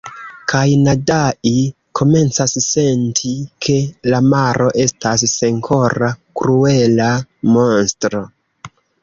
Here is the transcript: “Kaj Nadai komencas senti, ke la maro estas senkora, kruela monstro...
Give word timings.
“Kaj 0.51 0.67
Nadai 0.85 1.51
komencas 1.99 2.55
senti, 2.67 3.33
ke 3.67 3.75
la 4.15 4.23
maro 4.31 4.71
estas 4.87 5.27
senkora, 5.35 6.11
kruela 6.43 7.13
monstro... 7.53 8.25